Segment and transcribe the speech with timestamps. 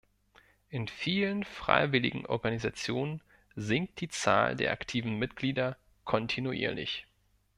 [0.69, 3.21] In vielen Freiwilligenorganisationen
[3.55, 7.05] sinkt die Zahl der aktiven Mitglieder kontinuierlich.